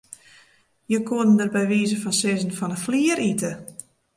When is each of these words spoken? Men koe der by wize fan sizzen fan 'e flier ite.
Men 0.91 1.03
koe 1.07 1.25
der 1.39 1.51
by 1.53 1.63
wize 1.73 1.97
fan 2.03 2.15
sizzen 2.21 2.57
fan 2.59 2.73
'e 2.73 2.77
flier 2.85 3.17
ite. 3.31 3.51